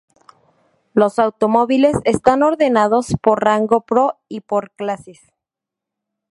Los 0.95 1.19
automóviles 1.19 1.95
están 2.05 2.41
ordenados 2.41 3.09
por 3.21 3.43
rango 3.43 3.81
Pro 3.81 4.17
y 4.27 4.39
por 4.41 4.71
clases. 4.71 5.19